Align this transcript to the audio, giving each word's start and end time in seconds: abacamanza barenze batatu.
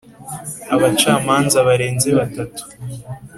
abacamanza 0.73 1.57
barenze 1.67 2.07
batatu. 2.19 2.63